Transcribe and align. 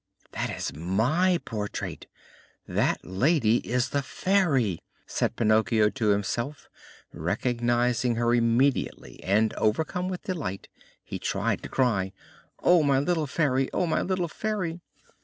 "That 0.31 0.49
is 0.49 0.73
my 0.75 1.37
portrait! 1.45 2.07
That 2.67 3.05
lady 3.05 3.57
is 3.57 3.89
the 3.89 4.01
Fairy!" 4.01 4.79
said 5.05 5.35
Pinocchio 5.35 5.91
to 5.91 6.07
himself, 6.07 6.69
recognizing 7.13 8.15
her 8.15 8.33
immediately; 8.33 9.23
and, 9.23 9.53
overcome 9.57 10.09
with 10.09 10.23
delight, 10.23 10.69
he 11.03 11.19
tried 11.19 11.61
to 11.61 11.69
cry: 11.69 12.13
"Oh, 12.57 12.81
my 12.81 12.97
little 12.97 13.27
Fairy! 13.27 13.69
Oh, 13.75 13.85
my 13.85 14.01
little 14.01 14.27
Fairy!" 14.27 14.81